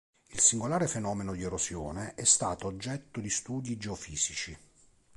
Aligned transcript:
Il 0.31 0.39
singolare 0.39 0.87
fenomeno 0.87 1.35
di 1.35 1.43
erosione 1.43 2.15
è 2.15 2.23
stato 2.23 2.65
oggetto 2.65 3.19
di 3.19 3.29
studi 3.29 3.77
geofisici. 3.77 4.57